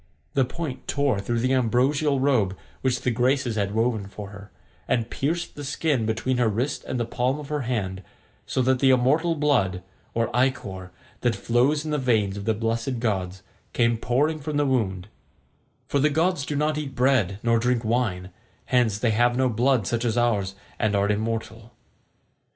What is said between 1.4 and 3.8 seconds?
the ambrosial robe which the Graces had